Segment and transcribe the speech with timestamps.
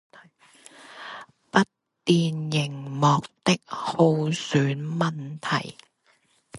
[1.51, 1.65] 筆
[2.03, 3.99] 電螢幕的耗
[4.31, 5.77] 損問題